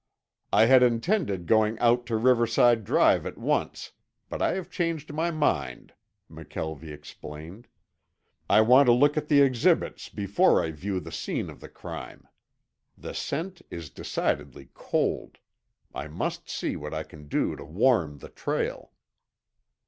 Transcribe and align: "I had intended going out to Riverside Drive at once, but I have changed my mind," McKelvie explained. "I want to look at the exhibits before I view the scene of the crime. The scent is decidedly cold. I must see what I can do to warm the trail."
"I 0.51 0.65
had 0.65 0.81
intended 0.81 1.45
going 1.45 1.77
out 1.77 2.07
to 2.07 2.17
Riverside 2.17 2.83
Drive 2.83 3.23
at 3.27 3.37
once, 3.37 3.91
but 4.29 4.41
I 4.41 4.55
have 4.55 4.71
changed 4.71 5.13
my 5.13 5.29
mind," 5.29 5.93
McKelvie 6.27 6.89
explained. 6.91 7.67
"I 8.49 8.61
want 8.61 8.87
to 8.87 8.93
look 8.93 9.15
at 9.15 9.27
the 9.27 9.43
exhibits 9.43 10.09
before 10.09 10.63
I 10.63 10.71
view 10.71 10.99
the 10.99 11.11
scene 11.11 11.51
of 11.51 11.59
the 11.59 11.69
crime. 11.69 12.27
The 12.97 13.13
scent 13.13 13.61
is 13.69 13.91
decidedly 13.91 14.69
cold. 14.73 15.37
I 15.93 16.07
must 16.07 16.49
see 16.49 16.75
what 16.75 16.95
I 16.95 17.03
can 17.03 17.27
do 17.27 17.55
to 17.55 17.63
warm 17.63 18.17
the 18.17 18.29
trail." 18.29 18.93